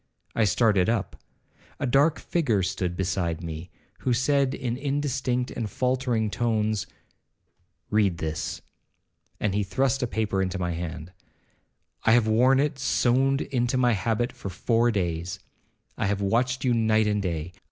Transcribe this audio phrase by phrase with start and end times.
[0.33, 1.15] I started up.
[1.79, 3.69] A dark figure stood beside me,
[3.99, 6.87] who said in indistinct and faultering tones,
[7.91, 8.63] 'Read this,'
[9.39, 11.11] and he thrust a paper into my hand;
[12.05, 15.37] 'I have worn it sewed into my habit for four days.
[15.99, 17.51] I have watched you night and day.